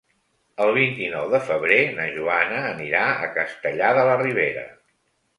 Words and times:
El 0.63 0.71
vint-i-nou 0.75 1.25
de 1.33 1.41
febrer 1.49 1.77
na 1.97 2.07
Joana 2.15 2.61
anirà 2.69 3.01
a 3.27 3.27
Castellar 3.35 3.91
de 3.99 4.07
la 4.09 4.15
Ribera. 4.23 4.65